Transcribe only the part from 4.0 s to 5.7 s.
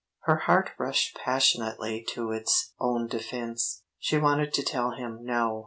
wanted to tell him no!